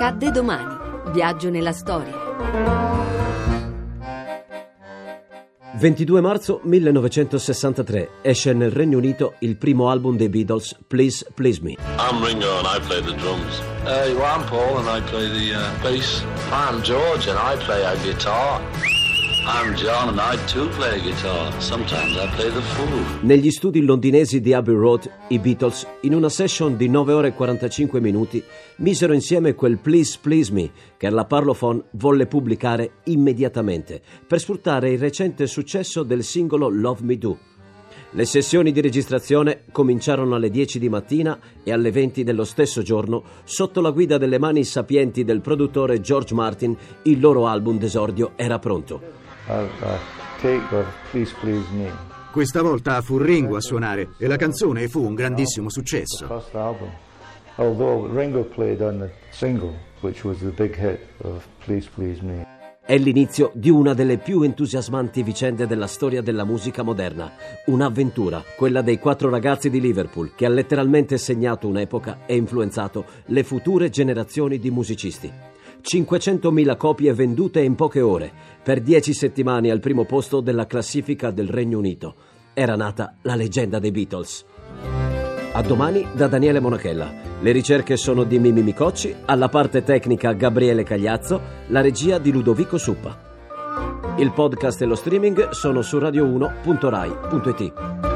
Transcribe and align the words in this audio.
Accadde 0.00 0.30
domani. 0.30 0.76
Viaggio 1.10 1.50
nella 1.50 1.72
storia. 1.72 2.14
22 5.74 6.20
marzo 6.20 6.60
1963 6.62 8.10
esce 8.22 8.52
nel 8.52 8.70
Regno 8.70 8.98
Unito 8.98 9.34
il 9.40 9.56
primo 9.56 9.90
album 9.90 10.16
dei 10.16 10.28
Beatles, 10.28 10.76
Please 10.86 11.26
Please 11.34 11.58
Me. 11.62 11.72
I'm 11.98 12.22
Ringo 12.22 12.58
and 12.58 12.66
I 12.66 12.78
play 12.86 13.02
the 13.02 13.16
drums. 13.16 13.58
Uh, 13.82 14.14
well, 14.16 14.38
I'm 14.38 14.46
Paul 14.46 14.78
and 14.78 14.88
I 14.88 15.00
play 15.00 15.28
the 15.30 15.56
uh, 15.56 15.82
bass. 15.82 16.22
I'm 16.52 16.80
George 16.82 17.28
and 17.28 17.36
I 17.36 17.56
play 17.64 17.82
a 17.84 17.96
guitar. 18.04 18.60
Negli 23.22 23.50
studi 23.50 23.80
londinesi 23.80 24.42
di 24.42 24.52
Abbey 24.52 24.74
Road, 24.74 25.10
i 25.28 25.38
Beatles, 25.38 25.86
in 26.02 26.14
una 26.14 26.28
session 26.28 26.76
di 26.76 26.86
9 26.86 27.14
ore 27.14 27.28
e 27.28 27.32
45 27.32 27.98
minuti, 27.98 28.44
misero 28.76 29.14
insieme 29.14 29.54
quel 29.54 29.78
Please 29.78 30.18
Please 30.20 30.52
Me 30.52 30.70
che 30.98 31.08
la 31.08 31.24
Parlophone 31.24 31.84
volle 31.92 32.26
pubblicare 32.26 32.96
immediatamente 33.04 34.02
per 34.26 34.38
sfruttare 34.38 34.90
il 34.90 34.98
recente 34.98 35.46
successo 35.46 36.02
del 36.02 36.24
singolo 36.24 36.68
Love 36.68 37.00
Me 37.02 37.16
Do. 37.16 37.47
Le 38.12 38.24
sessioni 38.24 38.72
di 38.72 38.80
registrazione 38.80 39.64
cominciarono 39.70 40.34
alle 40.34 40.48
10 40.48 40.78
di 40.78 40.88
mattina 40.88 41.38
e 41.62 41.72
alle 41.72 41.90
20 41.90 42.24
dello 42.24 42.44
stesso 42.44 42.80
giorno, 42.80 43.22
sotto 43.44 43.82
la 43.82 43.90
guida 43.90 44.16
delle 44.16 44.38
mani 44.38 44.64
sapienti 44.64 45.24
del 45.24 45.42
produttore 45.42 46.00
George 46.00 46.32
Martin, 46.32 46.74
il 47.02 47.20
loro 47.20 47.46
album 47.46 47.76
d'esordio 47.76 48.32
era 48.36 48.58
pronto. 48.58 49.00
Questa 52.32 52.62
volta 52.62 53.02
fu 53.02 53.18
Ringo 53.18 53.56
a 53.56 53.60
suonare 53.60 54.08
e 54.16 54.26
la 54.26 54.36
canzone 54.36 54.88
fu 54.88 55.04
un 55.04 55.14
grandissimo 55.14 55.68
successo. 55.68 56.26
Although 57.56 58.08
Ringo 58.10 58.44
played 58.44 58.80
on 58.80 59.00
the 59.00 59.10
single, 59.30 59.74
which 60.00 60.24
was 60.24 60.38
the 60.38 60.52
big 60.56 60.76
hit 60.76 61.00
of 61.24 61.44
Please 61.58 61.88
Please 61.92 62.22
Me. 62.22 62.57
È 62.88 62.96
l'inizio 62.96 63.50
di 63.52 63.68
una 63.68 63.92
delle 63.92 64.16
più 64.16 64.40
entusiasmanti 64.40 65.22
vicende 65.22 65.66
della 65.66 65.86
storia 65.86 66.22
della 66.22 66.44
musica 66.44 66.82
moderna. 66.82 67.30
Un'avventura, 67.66 68.42
quella 68.56 68.80
dei 68.80 68.98
quattro 68.98 69.28
ragazzi 69.28 69.68
di 69.68 69.78
Liverpool, 69.78 70.34
che 70.34 70.46
ha 70.46 70.48
letteralmente 70.48 71.18
segnato 71.18 71.68
un'epoca 71.68 72.20
e 72.24 72.34
influenzato 72.34 73.04
le 73.26 73.42
future 73.42 73.90
generazioni 73.90 74.58
di 74.58 74.70
musicisti. 74.70 75.30
500.000 75.82 76.76
copie 76.78 77.12
vendute 77.12 77.60
in 77.60 77.74
poche 77.74 78.00
ore, 78.00 78.32
per 78.62 78.80
10 78.80 79.12
settimane 79.12 79.70
al 79.70 79.80
primo 79.80 80.06
posto 80.06 80.40
della 80.40 80.66
classifica 80.66 81.30
del 81.30 81.50
Regno 81.50 81.76
Unito. 81.76 82.14
Era 82.54 82.74
nata 82.74 83.16
la 83.20 83.34
leggenda 83.34 83.78
dei 83.78 83.90
Beatles. 83.90 84.46
A 85.58 85.62
domani 85.62 86.06
da 86.12 86.28
Daniele 86.28 86.60
Monachella. 86.60 87.12
Le 87.40 87.50
ricerche 87.50 87.96
sono 87.96 88.22
di 88.22 88.38
Mimi 88.38 88.62
Micocci, 88.62 89.12
alla 89.24 89.48
parte 89.48 89.82
tecnica 89.82 90.30
Gabriele 90.30 90.84
Cagliazzo, 90.84 91.40
la 91.66 91.80
regia 91.80 92.18
di 92.18 92.30
Ludovico 92.30 92.78
Suppa. 92.78 93.18
Il 94.18 94.30
podcast 94.30 94.80
e 94.82 94.84
lo 94.84 94.94
streaming 94.94 95.48
sono 95.48 95.82
su 95.82 95.98
radio1.rai.it. 95.98 98.07